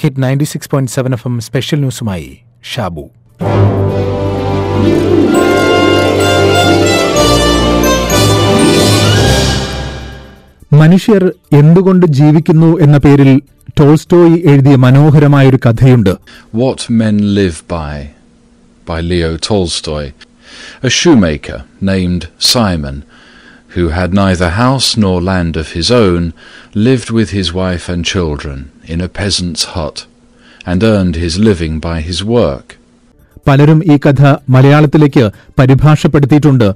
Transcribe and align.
Hit 0.00 0.22
ninety 0.22 0.48
six 0.52 0.70
point 0.70 0.92
seven 0.92 1.14
F 1.14 1.28
M 1.28 1.36
special 1.48 1.80
ന്യൂസുമായി 1.80 2.30
Shabu 2.72 3.04
മനുഷ്യർ 10.72 11.22
എന്തുകൊണ്ട് 11.52 12.06
ജീവിക്കുന്നു 12.18 12.70
എന്ന 12.78 12.98
പേരിൽ 12.98 13.30
ടോൾസ്റ്റോയി 13.78 14.36
എഴുതിയ 14.52 14.76
മനോഹരമായൊരു 14.84 15.58
കഥയുണ്ട് 15.66 16.12
What 16.60 16.80
Men 17.00 17.16
Live 17.38 17.60
by 17.72 17.94
by 18.86 18.98
Leo 19.10 19.30
Tolstoy. 19.48 20.04
A 20.84 20.92
shoemaker 20.98 21.58
named 21.84 22.26
Simon, 22.52 22.96
who 23.76 23.86
had 23.86 24.10
neither 24.12 24.48
house 24.48 24.88
nor 24.98 25.16
land 25.20 25.54
of 25.56 25.66
his 25.78 25.88
own, 25.92 26.24
lived 26.88 27.08
with 27.14 27.28
his 27.38 27.48
wife 27.48 27.92
and 27.92 28.04
children 28.04 28.58
in 28.92 28.98
a 29.00 29.06
peasant's 29.06 29.64
hut, 29.76 30.06
and 30.66 30.82
earned 30.84 31.16
his 31.16 31.48
living 31.48 31.74
by 31.78 31.98
his 32.10 32.26
work. 32.26 32.78
പലരും 33.48 33.82
ഈ 33.84 33.96
കഥ 33.96 34.36
മലയാളത്തിലേക്ക് 34.48 35.30
പരിഭാഷപ്പെടുത്തിയിട്ടുണ്ട്. 35.58 36.74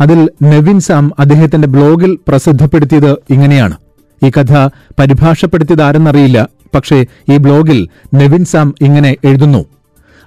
അതിൽ 0.00 0.30
Nevin 0.42 0.80
Sam 0.80 1.12
അദ്ദേഹത്തിന്റെ 1.18 1.68
ബ്ലോഗിൽ 1.68 2.18
പ്രസിദ്ധപ്പെടുത്തിയത് 2.28 3.12
ഇങ്ങനെയാണ്. 3.12 3.76
ഈ 4.24 4.30
കഥ 4.30 4.66
പരിഭാഷപ്പെടുത്തിയത് 4.98 5.82
ആരെന്നറിയില്ല 5.82 6.48
പക്ഷേ 6.74 7.06
ഈ 7.32 7.36
ബ്ലോഗിൽ 7.36 7.88
നെവിൻ 8.14 8.44
സാം 8.44 8.74
ഇങ്ങനെ 8.80 9.16
എഴുതുന്നു. 9.24 9.64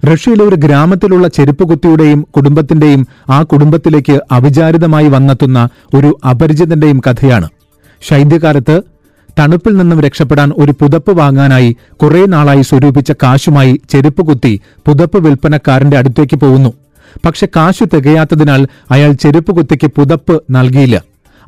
റഷ്യയിലെ 0.06 0.46
ഒരു 0.46 0.56
ഗ്രാമത്തിലുള്ള 0.56 1.28
ചെരുപ്പ് 1.28 1.70
കുത്തിയുടെയും 1.70 2.28
കുടുംബത്തിന്റെയും 2.36 3.08
ആ 3.30 3.44
കുടുംബത്തിലേക്ക് 3.44 4.20
അവിചാരിതമായി 4.32 5.08
വന്നെത്തുന്ന 5.08 5.70
ഒരു 5.94 6.20
അപരിചിതന്റെയും 6.30 7.02
കഥയാണ്. 7.10 7.50
ശൈത്യകാലത്ത് 8.02 8.82
തണുപ്പിൽ 9.40 9.78
നിന്നും 9.78 10.02
രക്ഷപ്പെടാൻ 10.02 10.52
ഒരു 10.58 10.72
പുതപ്പ് 10.72 11.18
വാങ്ങാനായി 11.18 11.78
കുറെ 11.92 12.26
നാളായി 12.26 12.62
സ്വരൂപിച്ച 12.62 13.12
കാശുമായി 13.12 13.82
ചെരുപ്പ് 13.90 14.22
കുത്തി 14.22 14.62
പുതപ്പ് 14.88 15.18
വിൽപ്പനക്കാരന്റെ 15.18 15.98
അടുത്തേക്ക് 15.98 16.36
പോകുന്നു. 16.36 16.73
പക്ഷെ 17.25 17.48
കാശു 17.56 17.84
തികയാത്തതിനാൽ 17.84 18.68
അയാൾ 18.92 19.12
ചെരുപ്പ് 19.12 19.56
കുത്തിക്ക് 19.56 19.88
പുതപ്പ് 19.88 20.44
നൽകിയില്ല. 20.52 21.02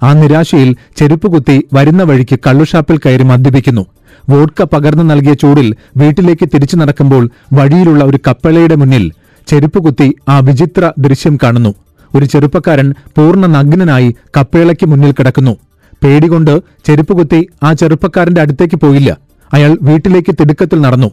ആ 0.03 0.13
നിരാശയിൽ 0.13 0.75
ചെരുപ്പ് 0.97 1.27
കുത്തി 1.27 1.67
വരുന്ന 1.73 2.03
വഴിക്ക് 2.03 2.39
കള്ളുഷാപ്പിൽ 2.47 2.97
കയറി 2.97 3.23
മദ്യപിക്കുന്നു. 3.23 3.85
വോഡ്ക 4.29 4.63
പകർന്നു 4.63 5.03
നൽകിയ 5.03 5.33
ചൂടിൽ 5.33 5.75
വീട്ടിലേക്ക് 5.97 6.49
തിരിച്ചു 6.53 6.75
നടക്കുമ്പോൾ 6.75 7.29
വഴിയിലുള്ള 7.53 8.03
ഒരു 8.03 8.19
കപ്പളയുടെ 8.27 8.75
മുന്നിൽ 8.75 9.11
ചെരുപ്പ് 9.47 9.79
കുത്തി 9.83 10.15
ആ 10.29 10.39
വിചിത്ര 10.39 10.91
ദൃശ്യം 10.99 11.37
കാണുന്നു. 11.43 11.75
ഒരു 12.15 12.25
ചെറുപ്പക്കാരൻ 12.25 12.93
പൂർണ 13.17 13.45
നഗ്നനായി 13.45 14.15
കപ്പേളയ്ക്ക് 14.37 14.85
മുന്നിൽ 14.85 15.11
കിടക്കുന്നു. 15.11 15.57
പേടികൊണ്ട് 16.03 16.59
ചെരുപ്പ് 16.85 17.13
കുത്തി 17.17 17.47
ആ 17.63 17.73
ചെറുപ്പക്കാരന്റെ 17.73 18.41
അടുത്തേക്ക് 18.41 18.75
പോയില്ല. 18.75 19.17
അയാൾ 19.53 19.77
വീട്ടിലേക്ക് 19.81 20.35
തിടുക്കത്തിൽ 20.41 20.81
നടന്നു. 20.81 21.11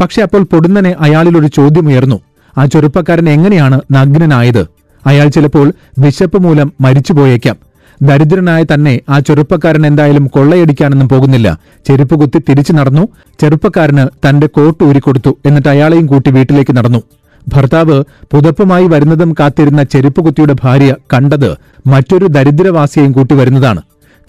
പക്ഷെ 0.00 0.22
അപ്പോൾ 0.22 0.42
പൊടുന്നനെ 0.42 0.94
അയാളിൽ 1.00 1.38
ഒരു 1.38 1.46
ചോദ്യമുയർന്നു 1.46 2.20
ആ 2.58 2.66
ചെറുപ്പക്കാരൻ 2.66 3.28
എങ്ങനെയാണ് 3.28 3.80
നഗ്നനായത്? 3.92 4.66
അയാൾ 5.06 5.28
ചിലപ്പോൾ 5.28 5.72
വിശപ്പ് 5.98 6.38
മൂലം 6.38 6.72
മരിച്ചുപോയേക്കാം. 6.80 7.67
ദരിദ്രനായ 8.02 8.64
തന്നെ 8.74 9.00
ആ 9.08 9.18
ചെറുപ്പക്കാരൻ 9.18 9.86
എന്തായാലും 9.86 10.26
കൊള്ളയടിക്കാനൊന്നും 10.26 11.08
പോകുന്നില്ല. 11.08 11.58
ചെരുപ്പ് 11.88 12.14
കുത്തി 12.20 12.38
തിരിച്ചു 12.38 12.72
നടന്നു. 12.72 13.08
ചെറുപ്പക്കാരന് 13.40 14.28
തന്റെ 14.28 14.46
കോട്ട് 14.46 14.84
ഊരിക്കൊടുത്തു 14.84 15.38
എന്നിട്ട് 15.46 15.68
അയാളെയും 15.68 16.06
കൂട്ടി 16.06 16.30
വീട്ടിലേക്ക് 16.30 16.76
നടന്നു. 16.76 17.02
ഭർത്താവ് 17.48 18.04
പുതപ്പുമായി 18.32 18.86
വരുന്നതും 18.86 19.34
കാത്തിരുന്ന 19.40 19.82
ചെരുപ്പ് 19.82 20.24
കുത്തിയുടെ 20.24 20.54
ഭാര്യ 20.62 20.94
കണ്ടത് 21.14 21.56
മറ്റൊരു 21.86 22.26
ദരിദ്രവാസിയെയും 22.26 23.12
കൂട്ടി 23.12 23.34
വരുന്നതാണ്. 23.34 23.82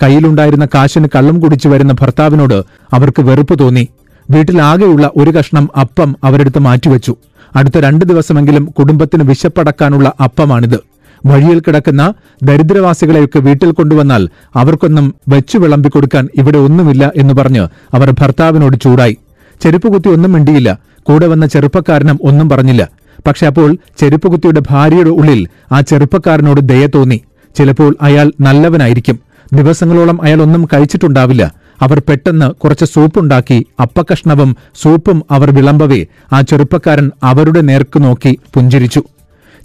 കയ്യിലുണ്ടായിരുന്ന 0.04 0.66
കാശിന് 0.66 1.08
കള്ളം 1.16 1.40
കുടിച്ചു 1.40 1.70
വരുന്ന 1.70 1.94
ഭർത്താവിനോട് 1.94 2.64
അവർക്ക് 2.94 3.22
വെറുപ്പ് 3.22 3.60
തോന്നി. 3.60 3.88
വീട്ടിലാകെയുള്ള 4.30 5.12
ഒരു 5.18 5.32
കഷ്ണം 5.32 5.70
അപ്പം 5.80 6.16
അവരെടുത്ത് 6.24 6.60
മാറ്റിവെച്ചു. 6.60 7.16
അടുത്ത 7.56 7.78
രണ്ട് 7.78 8.06
ദിവസമെങ്കിലും 8.06 8.66
കുടുംബത്തിന് 8.66 9.24
വിശപ്പടക്കാനുള്ള 9.24 10.14
അപ്പമാണിത്. 10.24 10.89
വഴിയിൽ 11.26 11.60
കിടക്കുന്ന 11.60 12.14
ദരിദ്രവാസികളെയൊക്കെ 12.44 13.40
വീട്ടിൽ 13.40 13.72
കൊണ്ടുവന്നാൽ 13.72 14.30
അവർക്കൊന്നും 14.56 15.16
വെച്ചു 15.28 15.58
വിളമ്പിക്കൊടുക്കാൻ 15.58 16.30
ഇവിടെ 16.36 16.58
ഒന്നുമില്ല 16.58 17.12
എന്ന് 17.16 17.34
പറഞ്ഞ് 17.34 17.68
അവർ 17.94 18.12
ഭർത്താവിനോട് 18.12 18.78
ചൂടായി. 18.82 19.18
ചെരുപ്പുകുത്തി 19.62 20.10
ഒന്നും 20.10 20.32
മിണ്ടിയില്ല. 20.32 20.80
കൂടെ 21.04 21.28
വന്ന 21.28 21.46
ചെറുപ്പക്കാരനും 21.46 22.20
ഒന്നും 22.24 22.50
പറഞ്ഞില്ല. 22.50 22.88
പക്ഷെ 23.28 23.48
അപ്പോൾ 23.48 23.78
ചെരുപ്പുകുത്തിയുടെ 23.98 24.62
ഭാര്യയുടെ 24.72 25.10
ഉള്ളിൽ 25.10 25.48
ആ 25.72 25.82
ചെറുപ്പക്കാരനോട് 25.82 26.62
ദയ 26.62 26.88
തോന്നി. 26.96 27.22
ചിലപ്പോൾ 27.58 27.96
അയാൾ 28.02 28.32
നല്ലവനായിരിക്കും. 28.42 29.20
ദിവസങ്ങളോളം 29.54 30.22
അയാൾ 30.22 30.42
ഒന്നും 30.42 30.70
കഴിച്ചിട്ടുണ്ടാവില്ല. 30.74 31.54
അവർ 31.82 32.02
പെട്ടെന്ന് 32.10 32.52
കുറച്ച് 32.52 32.86
സൂപ്പുണ്ടാക്കി 32.86 33.66
അപ്പക്കഷ്ണവും 33.82 34.56
സൂപ്പും 34.82 35.24
അവർ 35.32 35.56
വിളമ്പവേ 35.56 36.06
ആ 36.34 36.42
ചെറുപ്പക്കാരൻ 36.42 37.12
അവരുടെ 37.24 37.62
നേർക്ക് 37.62 38.04
നോക്കി 38.04 38.40
പുഞ്ചിരിച്ചു. 38.54 39.04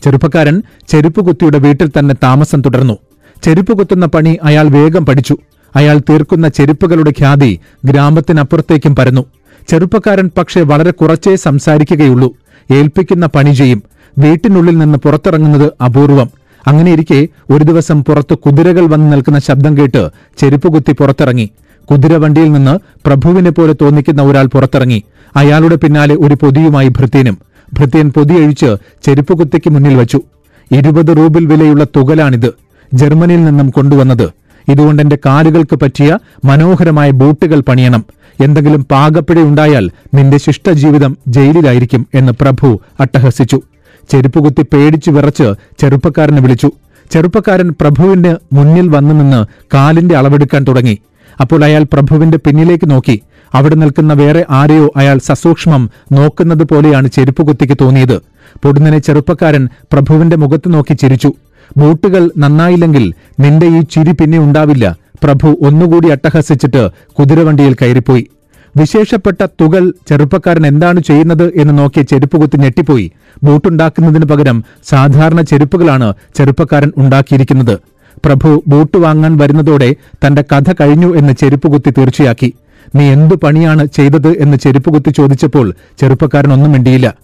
ചെറുപ്പക്കാരൻ 0.05 0.63
ചെരുപ്പുകുത്തിയുടെ 0.89 1.59
വീട്ടിൽ 1.59 1.91
തന്നെ 1.99 2.15
താമസം 2.23 2.61
തുടർന്നു. 2.61 2.99
ചെരുപ്പ് 3.45 3.79
കുത്തുന്ന 3.79 4.07
പണി 4.07 4.39
അയാൾ 4.43 4.69
വേഗം 4.69 5.07
പഠിച്ചു. 5.07 5.37
അയാൾ 5.77 5.99
തീർക്കുന്ന 5.99 6.49
ചെരുപ്പുകളുടെ 6.49 7.11
ഖ്യാതി 7.11 7.61
ഗ്രാമത്തിനപ്പുറത്തേക്കും 7.85 8.97
പരന്നു. 8.97 9.25
ചെറുപ്പക്കാരൻ 9.69 10.31
പക്ഷേ 10.39 10.61
വളരെ 10.61 10.91
കുറച്ചേ 10.91 11.37
സംസാരിക്കുകയുള്ളൂ. 11.37 12.37
ഏൽപ്പിക്കുന്ന 12.73 13.27
പണി 13.27 13.51
ചെയ്യും. 13.51 13.83
വീട്ടിനുള്ളിൽ 14.19 14.79
നിന്ന് 14.79 14.99
പുറത്തിറങ്ങുന്നത് 14.99 15.73
അപൂർവം. 15.85 16.31
അങ്ങനെയിരിക്കെ 16.67 17.29
ഒരു 17.51 17.65
ദിവസം 17.65 18.05
പുറത്ത് 18.05 18.39
കുതിരകൾ 18.39 18.87
വന്ന് 18.87 19.13
നിൽക്കുന്ന 19.13 19.39
ശബ്ദം 19.39 19.77
കേട്ട് 19.77 20.11
ചെരുപ്പ് 20.39 20.73
കുത്തി 20.73 20.93
പുറത്തിറങ്ങി. 20.93 21.51
കുതിരവണ്ടിയിൽ 21.91 22.53
നിന്ന് 22.53 22.79
പ്രഭുവിനെ 23.07 23.51
പോലെ 23.51 23.73
തോന്നിക്കുന്ന 23.73 24.23
ഒരാൾ 24.23 24.47
പുറത്തിറങ്ങി. 24.47 25.03
അയാളുടെ 25.37 25.75
പിന്നാലെ 25.75 26.15
ഒരു 26.15 26.35
പൊതിയുമായി 26.35 26.89
ഭൃത്യനും 26.89 27.39
ഭൃത്യൻ 27.79 28.11
പൊതിയഴിച്ച് 28.11 28.77
ചെരുപ്പ് 29.03 29.39
കുത്തിക്ക് 29.39 29.71
മുന്നിൽ 29.71 29.95
വച്ചു. 29.95 30.21
ഇരുപത് 30.73 31.17
റൂബിൽ 31.17 31.47
വിലയുള്ള 31.47 31.85
തുകലാണിത്. 31.85 32.55
ജർമ്മനിയിൽ 32.95 33.45
നിന്നും 33.45 33.71
കൊണ്ടുവന്നത്. 33.71 34.31
ഇതുകൊണ്ട് 34.69 35.03
എന്റെ 35.03 35.19
കാലുകൾക്ക് 35.27 35.77
പറ്റിയ 35.77 36.19
മനോഹരമായ 36.45 37.11
ബൂട്ടുകൾ 37.11 37.61
പണിയണം. 37.61 38.05
എന്തെങ്കിലും 38.45 38.87
പാകപ്പിഴയുണ്ടായാൽ 38.91 39.91
നിന്റെ 40.15 40.39
ശിഷ്ടജീവിതം 40.39 41.17
ജയിലിലായിരിക്കും 41.29 42.07
എന്ന് 42.15 42.33
പ്രഭു 42.33 42.81
അട്ടഹസിച്ചു. 43.01 43.63
ചെരുപ്പുകുത്തി 44.11 44.63
പേടിച്ചു 44.63 45.11
വിറച്ച് 45.11 45.55
ചെറുപ്പക്കാരനെ 45.79 46.41
വിളിച്ചു. 46.41 46.71
ചെറുപ്പക്കാരൻ 47.11 47.75
പ്രഭുവിന്റെ 47.81 48.37
മുന്നിൽ 48.53 48.89
വന്നു 48.89 49.15
നിന്ന് 49.15 49.47
കാലിന്റെ 49.75 50.17
അളവെടുക്കാൻ 50.17 50.65
തുടങ്ങി. 50.69 50.99
അപ്പോൾ 51.41 51.65
അയാൾ 51.65 51.87
പ്രഭുവിന്റെ 51.93 52.39
പിന്നിലേക്ക് 52.39 52.91
നോക്കി. 52.91 53.21
അവിടെ 53.55 53.75
നിൽക്കുന്ന 53.75 54.13
വേറെ 54.13 54.47
ആരെയോ 54.51 54.93
അയാൾ 54.97 55.19
സസൂക്ഷ്മം 55.19 55.91
നോക്കുന്നത് 56.13 56.65
പോലെയാണ് 56.65 57.09
ചെരുപ്പുകുത്തിക്ക് 57.09 57.77
തോന്നിയത്. 57.81 58.17
പൊടുന്നനെ 58.65 58.99
ചെറുപ്പക്കാരൻ 58.99 59.69
പ്രഭുവിന്റെ 59.93 60.37
മുഖത്ത് 60.37 60.75
നോക്കി 60.75 60.95
ചിരിച്ചു. 60.95 61.35
ബൂട്ടുകൾ 61.77 62.31
നന്നായില്ലെങ്കിൽ 62.37 63.15
നിന്റെ 63.41 63.67
ഈ 63.67 63.81
ചിരി 63.81 64.13
പിന്നെ 64.13 64.39
ഉണ്ടാവില്ല. 64.39 64.97
പ്രഭു 65.25 65.59
ഒന്നുകൂടി 65.61 66.09
അട്ടഹസിച്ചിട്ട് 66.09 66.91
കുതിരവണ്ടിയിൽ 67.19 67.77
കയറിപ്പോയി. 67.83 68.27
വിശേഷപ്പെട്ട 68.77 69.47
തുകൾ 69.61 69.93
ചെറുപ്പക്കാരൻ 70.09 70.67
എന്താണ് 70.67 71.01
ചെയ്യുന്നത് 71.01 71.53
എന്ന് 71.57 71.79
നോക്കിയ 71.79 72.03
ചെരുപ്പുകുത്തി 72.03 72.57
ഞെട്ടിപ്പോയി. 72.57 73.13
ബൂട്ടുണ്ടാക്കുന്നതിന് 73.43 74.25
പകരം 74.25 74.65
സാധാരണ 74.85 75.41
ചെരുപ്പുകളാണ് 75.41 76.15
ചെറുപ്പക്കാരൻ 76.35 76.93
ഉണ്ടാക്കിയിരിക്കുന്നത്. 76.97 77.79
പ്രഭു 78.25 78.63
ബൂട്ട് 78.69 78.97
വാങ്ങാൻ 78.97 79.37
വരുന്നതോടെ 79.37 79.95
തന്റെ 80.27 80.43
കഥ 80.43 80.73
കഴിഞ്ഞു 80.81 81.17
എന്ന് 81.17 81.33
ചെരുപ്പുകുത്തി 81.33 81.91
തീർച്ചയാക്കി. 81.91 82.55
നീ 82.95 83.05
എന്തു 83.05 83.35
പണിയാണ് 83.35 83.87
ചെയ്തത്? 83.87 84.29
എന്ന് 84.29 84.57
ചെരുപ്പുകുത്തി 84.57 85.11
ചോദിച്ചപ്പോൾ 85.11 85.75
ചെറുപ്പക്കാരൻ 86.01 86.53
ഒന്നും 86.53 86.73
മിണ്ടിയില്ല. 86.73 87.15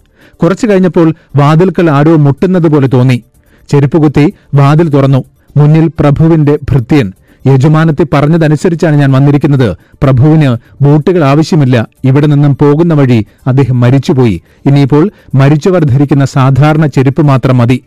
കുറച്ചു 0.43 0.67
കഴിഞ്ഞപ്പോൾ 0.67 1.15
വാതിൽക്കൽ 1.37 1.91
ആരോ 1.91 2.17
മുട്ടുന്നത് 2.17 2.69
പോലെ 2.69 2.87
തോന്നി. 2.87 3.23
ചെരുപ്പുകുത്തി 3.69 4.35
വാതിൽ 4.55 4.89
തുറന്നു. 4.89 5.25
മുന്നിൽ 5.57 5.91
പ്രഭുവിന്റെ 6.01 6.59
ഭൃത്യൻ. 6.71 7.13
യജമാനത്തെ 7.47 8.07
പറഞ്ഞതനുസരിച്ചാണ് 8.13 8.97
ഞാൻ 8.97 9.13
വന്നിരിക്കുന്നത്. 9.13 9.77
പ്രഭുവിന് 10.03 10.57
ബൂട്ടുകൾ 10.85 11.25
ആവശ്യമില്ല. 11.25 11.87
ഇവിടെ 12.05 12.27
നിന്നും 12.27 12.57
പോകുന്ന 12.57 12.95
വഴി 12.95 13.27
അദ്ദേഹം 13.47 13.81
മരിച്ചുപോയി. 13.81 14.43
ഇനിയിപ്പോൾ 14.67 15.11
മരിച്ചവർ 15.35 15.85
ധരിക്കുന്ന 15.85 16.25
സാധാരണ 16.25 16.87
ചെരുപ്പ് 16.87 17.23
മാത്രം 17.23 17.59
മതി. 17.59 17.83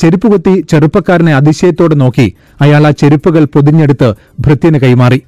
ചെരുപ്പ് 0.00 0.28
കുത്തി 0.32 0.54
ചെറുപ്പക്കാരനെ 0.70 1.34
അതിശയത്തോടെ 1.34 1.94
നോക്കി 1.94 2.26
അയാൾ 2.60 2.86
ആ 2.86 2.90
ചെരുപ്പുകൾ 2.90 3.44
പൊതിഞ്ഞെടുത്ത് 3.44 4.14
ഭൃത്യന് 4.40 4.78
കൈമാറി. 4.78 5.22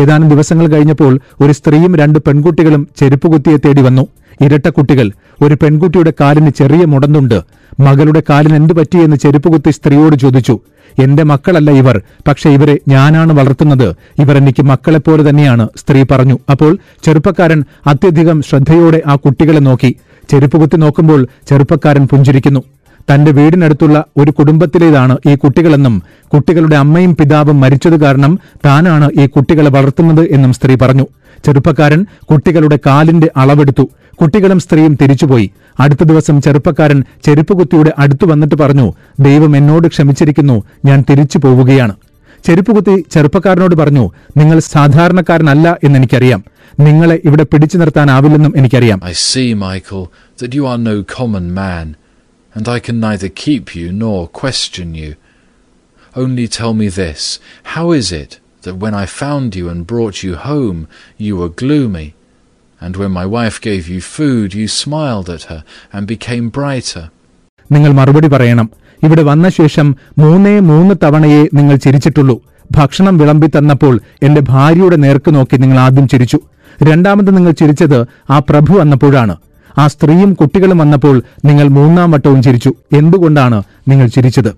ഏതാനും 0.00 0.28
ദിവസങ്ങൾ 0.28 0.66
കഴിഞ്ഞപ്പോൾ 0.66 1.20
ഒരു 1.40 1.52
സ്ത്രീയും 1.52 1.96
രണ്ട് 1.96 2.18
പെൺകുട്ടികളും 2.18 2.88
ചെരുപ്പ് 2.96 3.28
കുത്തിയെ 3.32 3.58
തേടി 3.64 3.82
വന്നു. 3.82 4.04
ഇരട്ട 4.40 4.68
കുട്ടികൾ 4.68 5.10
ഒരു 5.42 5.54
പെൺകുട്ടിയുടെ 5.54 6.12
കാലിന് 6.20 6.50
ചെറിയ 6.50 6.84
മുടന്നുണ്ട് 6.84 7.38
മകളുടെ 7.80 8.22
കാലിന് 8.30 8.54
എന്തു 8.54 8.74
പറ്റിയെന്ന് 8.74 9.16
ചെരുപ്പ് 9.16 9.48
കുത്തി 9.52 9.70
സ്ത്രീയോട് 9.70 10.16
ചോദിച്ചു. 10.16 10.60
എന്റെ 11.04 11.22
മക്കളല്ല 11.22 11.70
ഇവർ 11.70 11.96
പക്ഷെ 12.28 12.50
ഇവരെ 12.50 12.80
ഞാനാണ് 12.88 13.32
വളർത്തുന്നത്. 13.32 13.88
ഇവർ 14.18 14.36
എനിക്ക് 14.36 14.62
മക്കളെപ്പോലെ 14.62 15.30
തന്നെയാണ് 15.30 15.68
സ്ത്രീ 15.76 16.04
പറഞ്ഞു. 16.10 16.38
അപ്പോൾ 16.50 16.78
ചെറുപ്പക്കാരൻ 17.04 17.64
അത്യധികം 17.86 18.42
ശ്രദ്ധയോടെ 18.42 19.02
ആ 19.06 19.14
കുട്ടികളെ 19.14 19.58
നോക്കി. 19.58 19.96
ചെരുപ്പ് 20.30 20.56
കുത്തി 20.60 20.76
നോക്കുമ്പോൾ 20.76 21.26
ചെറുപ്പക്കാരൻ 21.48 22.06
പുഞ്ചിരിക്കുന്നു. 22.06 22.62
തന്റെ 23.10 23.30
വീടിനടുത്തുള്ള 23.30 24.04
ഒരു 24.16 24.30
കുടുംബത്തിലേതാണ് 24.30 25.18
ഈ 25.28 25.34
കുട്ടികളെന്നും 25.34 26.02
കുട്ടികളുടെ 26.34 26.76
അമ്മയും 26.76 27.16
പിതാവും 27.16 27.60
മരിച്ചത് 27.60 28.00
കാരണം 28.00 28.38
താനാണ് 28.66 29.10
ഈ 29.20 29.26
കുട്ടികളെ 29.26 29.70
വളർത്തുന്നത് 29.70 30.28
എന്നും 30.30 30.52
സ്ത്രീ 30.52 30.74
പറഞ്ഞു. 30.74 31.06
ചെറുപ്പക്കാരൻ 31.44 32.06
കുട്ടികളുടെ 32.30 32.78
കാലിന്റെ 32.86 33.30
അളവെടുത്തു. 33.36 33.88
കുട്ടികളും 34.22 34.60
സ്ത്രീയും 34.60 34.98
തിരിച്ചുപോയി. 35.02 35.50
അടുത്ത 35.80 36.04
ദിവസം 36.04 36.42
ചെറുപ്പക്കാരൻ 36.42 37.04
ചെരുപ്പുകുത്തിയുടെ 37.24 37.92
അടുത്തു 37.98 38.26
വന്നിട്ട് 38.26 38.54
പറഞ്ഞു 38.54 38.92
ദൈവം 39.20 39.56
എന്നോട് 39.56 39.88
ക്ഷമിച്ചിരിക്കുന്നു 39.88 40.62
ഞാൻ 40.84 41.04
തിരിച്ചു 41.10 41.38
പോവുകയാണ്. 41.38 41.94
ചെരുപ്പുകുത്തി 42.44 43.04
ചെറുപ്പക്കാരനോട് 43.10 43.74
പറഞ്ഞു 43.74 44.10
നിങ്ങൾ 44.36 44.58
സാധാരണക്കാരനല്ല 44.58 45.78
എന്ന് 45.84 45.98
എനിക്കറിയാം. 45.98 46.44
നിങ്ങളെ 46.80 47.20
ഇവിടെ 47.24 47.42
പിടിച്ചു 47.42 47.78
നിർത്താനാവില്ലെന്നും 47.78 48.52
എനിക്കറിയാം. 48.56 49.00
I 49.04 49.12
see, 49.12 49.56
Michael, 49.56 50.04
that 50.42 50.52
you 50.54 50.62
are 50.62 50.80
no 50.88 50.94
common 51.00 51.46
man, 51.58 52.01
and 52.55 52.67
I 52.67 52.79
can 52.79 52.99
neither 52.99 53.29
keep 53.37 53.75
you 53.75 53.91
nor 53.93 54.27
question 54.29 54.95
you. 54.95 55.11
Only 56.15 56.47
tell 56.49 56.73
me 56.73 56.87
this 56.91 57.21
how 57.73 57.91
is 57.93 58.11
it 58.13 58.31
that 58.63 58.77
when 58.77 58.95
I 58.95 59.05
found 59.15 59.55
you 59.55 59.69
and 59.69 59.85
brought 59.85 60.23
you 60.23 60.35
home, 60.43 60.79
you 61.17 61.33
were 61.37 61.49
gloomy, 61.61 62.07
and 62.81 62.95
when 62.95 63.11
my 63.11 63.25
wife 63.27 63.57
gave 63.61 63.87
you 63.87 64.01
food, 64.09 64.53
you 64.53 64.67
smiled 64.77 65.29
at 65.29 65.43
her 65.43 65.59
and 65.93 66.03
became 66.07 66.45
brighter? 66.51 67.03
നിങ്ങൾ 67.69 67.91
മറുപടി 67.91 68.27
പറയണം 68.27 68.67
ഇവിടെ 69.01 69.23
വന്ന 69.23 69.47
ശേഷം 69.57 69.87
മൂന്നേ 70.17 70.53
മൂന്ന് 70.69 70.93
തവണയേ 71.03 71.41
നിങ്ങൾ 71.53 71.75
ചിരിച്ചിട്ടുള്ളൂ 71.85 72.35
ഭക്ഷണം 72.69 73.15
വിളമ്പി 73.17 73.47
തന്നപ്പോൾ 73.47 73.95
എന്റെ 74.23 74.41
ഭാര്യയുടെ 74.51 74.97
നേർക്ക് 75.03 75.31
നോക്കി 75.35 75.57
നിങ്ങൾ 75.63 75.77
ആദ്യം 75.79 76.07
ചിരിച്ചു 76.13 76.39
രണ്ടാമത് 76.79 77.29
നിങ്ങൾ 77.37 77.53
ചിരിച്ചത് 77.61 77.99
ആ 78.33 78.39
പ്രഭു 78.49 78.73
വന്നപ്പോഴാണ് 78.79 79.35
ആ 79.78 79.86
സ്ത്രീയും 79.86 80.34
കുട്ടികളും 80.34 80.78
വന്നപ്പോൾ 80.78 81.22
നിങ്ങൾ 81.44 81.68
മൂന്നാം 81.68 82.10
വട്ടവും 82.10 82.42
ചിരിച്ചു. 82.42 82.74
എന്തുകൊണ്ടാണ് 82.92 83.62
നിങ്ങൾ 83.88 84.06
ചിരിച്ചത്? 84.06 84.48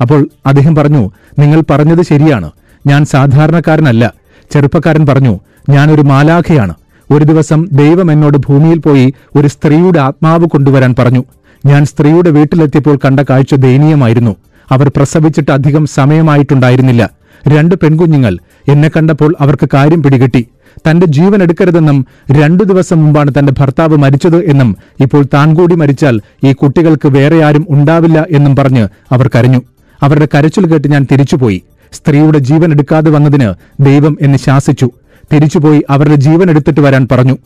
അപ്പോൾ 0.00 0.28
അദ്ദേഹം 0.46 0.74
പറഞ്ഞു 0.74 1.10
നിങ്ങൾ 1.38 1.62
പറഞ്ഞത് 1.70 2.02
ശരിയാണ്. 2.02 2.50
ഞാൻ 2.86 3.04
സാധാരണക്കാരനല്ല. 3.04 4.14
ചെറുപ്പക്കാരൻ 4.50 5.06
പറഞ്ഞു 5.06 5.40
ഞാനൊരു 5.70 6.02
മാലാഖയാണ്. 6.02 6.74
ഒരു 7.10 7.24
ദിവസം 7.24 7.68
ദൈവം 7.72 8.12
എന്നോട് 8.12 8.38
ഭൂമിയിൽ 8.38 8.78
പോയി 8.78 9.14
ഒരു 9.36 9.48
സ്ത്രീയുടെ 9.48 10.00
ആത്മാവ് 10.00 10.46
കൊണ്ടുവരാൻ 10.46 10.94
പറഞ്ഞു. 10.98 11.24
ഞാൻ 11.66 11.84
സ്ത്രീയുടെ 11.84 12.30
വീട്ടിലെത്തിയപ്പോൾ 12.30 12.98
കണ്ട 13.04 13.20
കാഴ്ച 13.20 13.54
ദയനീയമായിരുന്നു. 13.54 14.36
അവർ 14.72 14.92
പ്രസവിച്ചിട്ട് 14.96 15.50
അധികം 15.50 15.86
സമയമായിട്ടുണ്ടായിരുന്നില്ല. 15.86 17.10
രണ്ട് 17.48 17.74
പെൺകുഞ്ഞുങ്ങൾ. 17.74 18.38
എന്നെ 18.68 18.88
കണ്ടപ്പോൾ 18.88 19.34
അവർക്ക് 19.40 19.68
കാര്യം 19.74 20.02
പിടികിട്ടി. 20.02 20.46
തന്റെ 20.88 21.06
ജീവൻ 21.06 21.42
എടുക്കരുതെന്നും 21.42 22.06
രണ്ടു 22.32 22.64
ദിവസം 22.64 23.02
മുമ്പാണ് 23.02 23.30
തന്റെ 23.38 23.52
ഭർത്താവ് 23.58 23.96
മരിച്ചത് 23.96 24.36
എന്നും 24.36 24.76
ഇപ്പോൾ 25.00 25.24
താൻ 25.34 25.54
കൂടി 25.54 25.74
മരിച്ചാൽ 25.74 26.20
ഈ 26.44 26.52
കുട്ടികൾക്ക് 26.52 27.08
വേറെ 27.08 27.44
ആരും 27.44 27.66
ഉണ്ടാവില്ല 27.70 28.26
എന്നും 28.30 28.56
പറഞ്ഞ് 28.56 28.88
അവർ 29.12 29.28
കരഞ്ഞു. 29.28 29.62
അവരുടെ 30.02 30.28
കരച്ചിൽ 30.34 30.66
കേട്ട് 30.66 30.88
ഞാൻ 30.88 31.06
തിരിച്ചുപോയി. 31.12 31.62
സ്ത്രീയുടെ 31.92 32.38
ജീവൻ 32.38 32.70
എടുക്കാതെ 32.70 33.10
വന്നതിന് 33.10 33.54
ദൈവം 33.80 34.18
എന്നെ 34.20 34.38
ശാസിച്ചു. 34.38 34.90
തിരിച്ചുപോയി 35.32 35.84
അവരുടെ 35.90 36.14
ജീവൻ 36.14 36.50
എടുത്തിട്ട് 36.50 36.80
വരാൻ 36.80 37.08
പറഞ്ഞു. 37.12 37.36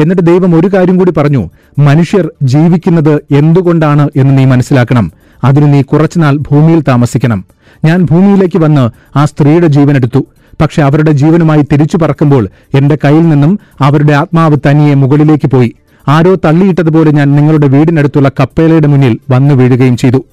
എന്നിട്ട് 0.00 0.22
ദൈവം 0.22 0.54
ഒരു 0.54 0.66
കാര്യം 0.66 0.96
കൂടി 0.96 1.10
പറഞ്ഞു. 1.10 1.50
മനുഷ്യർ 1.78 2.30
ജീവിക്കുന്നത് 2.42 3.20
എന്തുകൊണ്ടാണ് 3.34 4.08
എന്ന് 4.16 4.38
നീ 4.38 4.44
മനസ്സിലാക്കണം. 4.44 5.12
അതിന് 5.44 5.74
നീ 5.74 5.82
കുറച്ചുനാൾ 5.82 6.36
ഭൂമിയിൽ 6.36 6.80
താമസിക്കണം. 6.80 7.44
ഞാൻ 7.84 8.02
ഭൂമിയിലേക്ക് 8.02 8.58
വന്ന് 8.58 8.90
ആ 9.18 9.24
സ്ത്രീയുടെ 9.24 9.66
ജീവൻ 9.66 9.96
എടുത്തു. 9.96 10.26
പക്ഷെ 10.60 10.82
അവരുടെ 10.82 11.12
ജീവനുമായി 11.12 11.62
തിരിച്ചു 11.62 11.96
പറക്കുമ്പോൾ 11.96 12.48
എന്റെ 12.74 12.98
കയ്യിൽ 13.04 13.28
നിന്നും 13.28 13.58
അവരുടെ 13.80 14.12
ആത്മാവ് 14.12 14.56
തനിയെ 14.66 14.94
മുകളിലേക്ക് 14.94 15.50
പോയി. 15.50 15.74
ആരോ 16.08 16.34
തള്ളിയിട്ടതുപോലെ 16.34 17.10
ഞാൻ 17.10 17.36
നിങ്ങളുടെ 17.36 17.66
വീടിനടുത്തുള്ള 17.66 18.28
കപ്പേലയുടെ 18.40 18.86
മുന്നിൽ 18.86 19.18
വന്നു 19.30 19.54
വീഴുകയും 19.54 19.96
ചെയ്തു. 19.96 20.24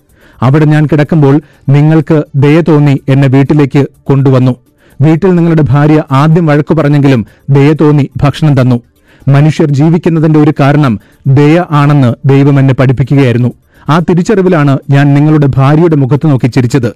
അവിടെ 0.42 0.66
ഞാൻ 0.66 0.86
കിടക്കുമ്പോൾ 0.86 1.42
നിങ്ങൾക്ക് 1.70 2.24
ദയ 2.36 2.62
തോന്നി 2.62 3.02
എന്നെ 3.10 3.28
വീട്ടിലേക്ക് 3.28 3.88
കൊണ്ടുവന്നു. 4.04 4.56
വീട്ടിൽ 5.02 5.36
നിങ്ങളുടെ 5.36 5.62
ഭാര്യ 5.62 6.04
ആദ്യം 6.12 6.46
വഴക്കു 6.46 6.74
പറഞ്ഞെങ്കിലും 6.74 7.26
ദയ 7.50 7.74
തോന്നി 7.74 8.10
ഭക്ഷണം 8.18 8.62
തന്നു. 8.62 8.82
മനുഷ്യർ 9.28 9.70
ജീവിക്കുന്നതിന്റെ 9.70 10.40
ഒരു 10.40 10.54
കാരണം 10.60 11.00
ദയ 11.28 11.66
ആണെന്ന് 11.72 12.14
ദൈവം 12.26 12.60
എന്നെ 12.60 12.74
പഠിപ്പിക്കുകയായിരുന്നു. 12.74 13.54
ആ 13.90 14.00
തിരിച്ചറിവിലാണ് 14.00 14.78
ഞാൻ 14.90 15.14
നിങ്ങളുടെ 15.14 15.48
ഭാര്യയുടെ 15.58 15.96
മുഖത്ത് 15.96 16.28
നോക്കി 16.30 16.48
ചിരിച്ചത്. 16.48 16.92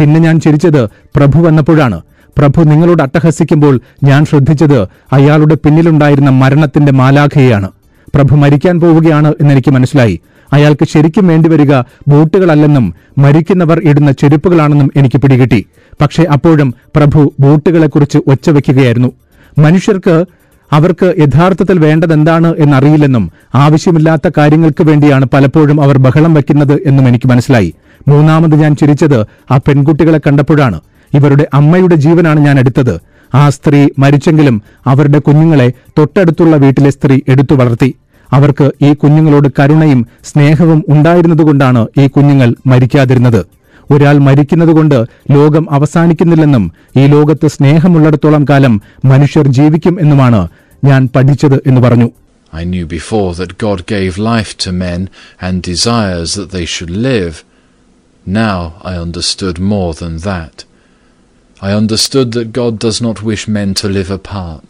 പിന്നെ 0.00 0.20
ഞാൻ 0.20 0.40
ചിരിച്ചത് 0.40 0.86
പ്രഭു 1.16 1.38
വന്നപ്പോഴാണ്. 1.38 2.00
പ്രഭു 2.38 2.62
നിങ്ങളോട് 2.62 3.02
അട്ടഹസിക്കുമ്പോൾ 3.02 3.80
ഞാൻ 4.04 4.24
ശ്രദ്ധിച്ചത് 4.24 4.88
അയാളുടെ 5.12 5.54
പിന്നിലുണ്ടായിരുന്ന 5.54 6.30
മരണത്തിന്റെ 6.30 6.92
മാലാഖയാണ് 6.92 7.68
പ്രഭു 8.14 8.34
മരിക്കാൻ 8.34 8.80
പോവുകയാണ് 8.80 9.32
എന്നെനിക്ക് 9.40 9.70
മനസ്സിലായി. 9.70 10.20
അയാൾക്ക് 10.52 10.86
ശരിക്കും 10.86 11.26
വേണ്ടിവരിക 11.26 11.80
ബൂട്ടുകളല്ലെന്നും 12.08 12.94
മരിക്കുന്നവർ 13.18 13.80
ഇടുന്ന 13.84 14.12
ചെരുപ്പുകളാണെന്നും 14.12 14.92
എനിക്ക് 14.96 15.18
പിടികിട്ടി. 15.18 15.66
പക്ഷേ 16.00 16.24
അപ്പോഴും 16.24 16.74
പ്രഭു 16.96 17.32
ബൂട്ടുകളെക്കുറിച്ച് 17.40 18.18
ഒച്ചവെക്കുകയായിരുന്നു. 18.26 19.12
മനുഷ്യർക്ക് 19.58 20.24
അവർക്ക് 20.72 21.14
യഥാർത്ഥത്തിൽ 21.18 21.78
വേണ്ടതെന്താണ് 21.78 22.54
എന്നറിയില്ലെന്നും 22.58 23.30
ആവശ്യമില്ലാത്ത 23.54 24.30
കാര്യങ്ങൾക്ക് 24.38 24.84
വേണ്ടിയാണ് 24.84 25.24
പലപ്പോഴും 25.24 25.80
അവർ 25.82 25.98
ബഹളം 25.98 26.34
വയ്ക്കുന്നത് 26.34 26.72
എന്നും 26.86 27.08
എനിക്ക് 27.08 27.28
മനസ്സിലായി. 27.28 27.74
മൂന്നാമത് 28.08 28.54
ഞാൻ 28.54 28.76
ചിരിച്ചത് 28.76 29.26
ആ 29.50 29.56
പെൺകുട്ടികളെ 29.56 30.20
കണ്ടപ്പോഴാണ്. 30.26 30.80
ഇവരുടെ 31.12 31.48
അമ്മയുടെ 31.52 31.96
ജീവനാണ് 31.96 32.40
ഞാൻ 32.40 32.58
എടുത്തത് 32.58 32.94
ആ 33.32 33.44
സ്ത്രീ 33.50 33.80
മരിച്ചെങ്കിലും 33.98 34.56
അവരുടെ 34.86 35.18
കുഞ്ഞുങ്ങളെ 35.18 35.68
തൊട്ടടുത്തുള്ള 35.98 36.56
വീട്ടിലെ 36.56 36.90
സ്ത്രീ 36.90 37.16
എടുത്തു 37.28 37.54
വളർത്തി 37.54 37.90
അവർക്ക് 38.32 38.66
ഈ 38.82 38.90
കുഞ്ഞുങ്ങളോട് 38.94 39.48
കരുണയും 39.58 40.00
സ്നേഹവും 40.24 40.84
ഉണ്ടായിരുന്നതുകൊണ്ടാണ് 40.88 41.86
ഈ 41.98 42.06
കുഞ്ഞുങ്ങൾ 42.08 42.54
മരിക്കാതിരുന്നത് 42.66 43.40
ഒരാൾ 43.90 44.16
മരിക്കുന്നതുകൊണ്ട് 44.18 44.96
ലോകം 45.30 45.66
അവസാനിക്കുന്നില്ലെന്നും 45.70 46.64
ഈ 46.96 47.06
ലോകത്ത് 47.06 47.48
സ്നേഹമുള്ളിടത്തോളം 47.48 48.44
കാലം 48.44 48.74
മനുഷ്യർ 49.04 49.46
ജീവിക്കും 49.48 50.00
എന്നുമാണ് 50.00 50.40
ഞാൻ 50.84 51.02
പഠിച്ചത് 51.06 51.58
എന്ന് 51.66 51.80
പറഞ്ഞു 51.80 52.08
I 52.52 52.64
knew 52.64 52.86
before 52.88 53.34
that 53.34 53.58
God 53.58 53.86
gave 53.86 54.12
life 54.24 54.50
to 54.56 54.70
men 54.74 55.00
and 55.40 55.62
desires 55.62 56.30
that 56.34 56.50
they 56.50 56.64
should 56.64 56.90
live. 57.08 57.34
Now 58.26 58.58
I 58.84 58.96
understood 58.96 59.58
more 59.72 59.92
than 59.94 60.14
that. 60.20 60.54
I 61.61 61.71
understood 61.73 62.31
that 62.31 62.53
God 62.53 62.79
does 62.79 62.99
not 63.01 63.21
wish 63.21 63.43
men 63.49 63.73
to 63.75 63.87
live 63.89 64.11
apart, 64.11 64.69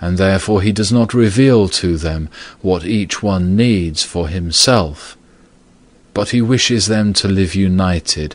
and 0.00 0.12
therefore 0.16 0.58
He 0.62 0.72
does 0.72 0.90
not 0.90 1.10
reveal 1.16 1.68
to 1.80 1.96
them 1.98 2.22
what 2.62 2.84
each 2.98 3.22
one 3.24 3.44
needs 3.56 4.02
for 4.04 4.24
himself. 4.28 4.96
But 6.14 6.28
He 6.30 6.40
wishes 6.44 6.86
them 6.86 7.12
to 7.14 7.28
live 7.30 7.54
united, 7.62 8.30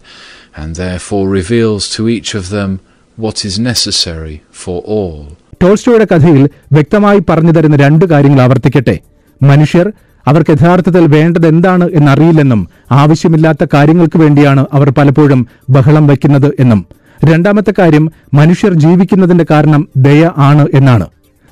and 0.56 0.76
therefore 0.76 1.24
reveals 1.32 1.84
to 1.96 2.08
each 2.10 2.34
of 2.34 2.50
them 2.50 2.72
what 3.18 3.38
is 3.44 3.58
necessary 3.72 4.36
for 4.54 4.78
all. 4.98 5.18
ടോൾസ്റ്റോയുടെ 5.64 6.06
കഥയിൽ 6.06 6.42
വ്യക്തമായി 6.72 7.20
പറഞ്ഞു 7.30 7.52
തരുന്ന 7.52 7.76
രണ്ട് 7.84 8.06
കാര്യങ്ങൾ 8.12 8.40
ആവർത്തിക്കട്ടെ 8.46 8.96
മനുഷ്യർ 9.42 9.88
അവർക്ക് 10.26 10.54
യഥാർത്ഥത്തിൽ 10.56 11.04
വേണ്ടത് 11.16 11.46
എന്താണ് 11.52 11.86
എന്നറിയില്ലെന്നും 11.98 12.62
ആവശ്യമില്ലാത്ത 13.02 13.64
കാര്യങ്ങൾക്ക് 13.76 14.18
വേണ്ടിയാണ് 14.18 14.62
അവർ 14.78 14.90
പലപ്പോഴും 14.98 15.42
ബഹളം 15.76 16.06
വയ്ക്കുന്നത് 16.12 16.50
എന്നും 16.64 16.82
രണ്ടാമത്തെ 17.25 17.75
കാര്യം 17.79 18.13
മനുഷ്യർ 18.35 18.75
ജീവിക്കുന്നതിന്റെ 18.75 19.47
കാരണം 19.51 19.89
ദയ 19.97 20.31
ആണ് 20.37 20.67
എന്നാണ്. 20.75 21.07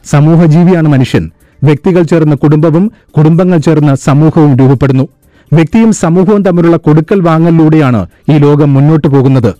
സമൂഹജീവിയാണ് 0.04 0.88
മനുഷ്യൻ. 0.88 1.30
വ്യക്തികൾ 1.64 2.02
ചേർന്ന 2.02 2.34
കുടുംബവും 2.34 2.92
കുടുംബങ്ങൾ 3.18 3.58
ചേർന്ന 3.58 3.94
സമൂഹവും 3.94 4.56
രൂപപ്പെടുന്നു. 4.56 5.08
വ്യക്തിയും 5.52 5.92
സമൂഹവും 5.92 6.42
തമ്മിലുള്ള 6.42 6.76
കൊടുക്കൽ 6.76 7.20
വാങ്ങലിലൂടെയാണ് 7.20 8.06
ഈ 8.28 8.38
ലോകം 8.38 8.75
മുന്നോട്ടു 8.75 9.08
പോകുന്നത്. 9.08 9.54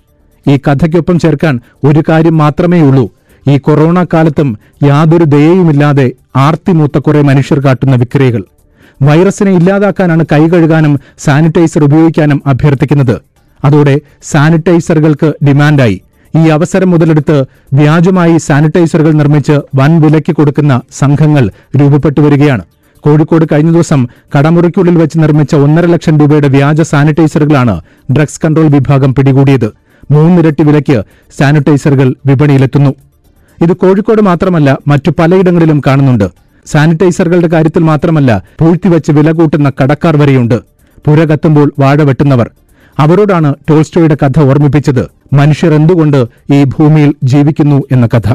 ഈ 0.49 0.57
കഥയ്ക്കൊപ്പം 0.57 1.19
ചേർക്കാൻ 1.19 1.61
ഒരു 1.85 2.03
കാര്യം 2.09 2.39
മാത്രമേ 2.39 2.81
ഉള്ളൂ. 2.81 3.11
ഈ 3.49 3.59
കൊറോണ 3.59 4.05
കാലത്തും 4.05 4.59
യാതൊരു 4.85 5.25
ദയയുമില്ലാതെ 5.25 6.13
ആർത്തിമൂത്ത 6.37 6.99
കുറെ 6.99 7.23
മനുഷ്യർ 7.23 7.59
കാട്ടുന്ന 7.59 7.97
വിക്രയകൾ. 7.97 8.45
വൈറസിനെ 9.03 9.51
ഇല്ലാതാക്കാനാണ് 9.51 10.25
കൈ 10.33 10.49
കഴുകാനും 10.49 11.01
സാനിറ്റൈസർ 11.19 11.85
ഉപയോഗിക്കാനും 11.85 12.43
അഭ്യർത്ഥിക്കുന്നത്. 12.47 13.21
അതോടെ 13.65 14.01
സാനിറ്റൈസറുകൾക്ക് 14.23 15.33
ഡിമാൻഡായി. 15.47 16.01
ഈ 16.35 16.49
അവസരം 16.49 16.91
മുതലെടുത്ത് 16.91 17.45
വ്യാജമായി 17.73 18.39
സാനിറ്റൈസറുകൾ 18.39 19.13
നിർമ്മിച്ച് 19.13 19.61
വൻ 19.75 20.01
വിലയ്ക്ക് 20.01 20.33
കൊടുക്കുന്ന 20.33 20.81
സംഘങ്ങൾ 20.93 21.51
രൂപപ്പെട്ടു 21.81 22.21
വരികയാണ്. 22.21 22.65
കോഴിക്കോട് 23.01 23.45
കഴിഞ്ഞ 23.53 23.71
ദിവസം 23.73 24.09
കടമുറിക്കുള്ളിൽ 24.39 24.99
വെച്ച് 24.99 25.19
നിർമ്മിച്ച 25.19 25.55
ഒന്നര 25.55 25.87
ലക്ഷം 25.87 26.19
രൂപയുടെ 26.21 26.49
വ്യാജ 26.49 26.81
സാനിറ്റൈസറുകളാണ് 26.81 27.81
ഡ്രഗ്സ് 28.13 28.41
കൺട്രോൾ 28.45 28.67
വിഭാഗം 28.67 29.15
പിടികൂടിയത്. 29.15 29.73
മൂന്നിരട്ടി 30.11 30.63
വിലയ്ക്ക് 30.63 31.03
സാനിറ്റൈസറുകൾ 31.39 32.15
വിപണിയിലെത്തുന്നു. 32.27 32.91
ഇത് 33.63 33.73
കോഴിക്കോട് 33.73 34.23
മാത്രമല്ല 34.23 34.79
മറ്റു 34.89 35.11
പലയിടങ്ങളിലും 35.19 35.83
കാണുന്നുണ്ട്. 35.87 36.31
സാനിറ്റൈസറുകളുടെ 36.67 37.49
കാര്യത്തിൽ 37.49 37.83
മാത്രമല്ല 37.83 38.43
പൂഴ്ത്തിവെച്ച് 38.59 39.13
വില 39.13 39.33
കൂട്ടുന്ന 39.33 39.73
കടക്കാർ 39.83 40.17
വരെയുണ്ട്. 40.17 40.61
പുര 41.07 41.25
കത്തുമ്പോൾ 41.25 41.73
വാഴ 41.79 42.03
വെട്ടുന്നവർ. 42.03 42.51
അവരോടാണ് 42.99 43.55
ടോൾസ്റ്റോയുടെ 43.71 44.15
കഥ 44.15 44.41
ഓർമ്മിപ്പിച്ചത്. 44.41 45.05
മനുഷ്യർ 45.33 45.75
എന്തുകൊണ്ട് 45.75 46.21
ഈ 46.55 46.65
ഭൂമിയിൽ 46.65 47.15
ജീവിക്കുന്നു 47.25 47.83
എന്ന 47.93 48.07
കഥ. 48.07 48.29